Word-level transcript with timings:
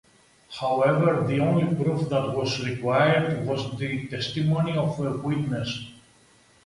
However, 0.59 1.27
the 1.27 1.39
only 1.41 1.75
proof 1.75 2.09
that 2.09 2.35
was 2.35 2.67
required 2.67 3.45
was 3.45 3.77
the 3.77 4.07
testimony 4.07 4.75
of 4.75 4.99
a 4.99 5.11
witness. 5.11 5.91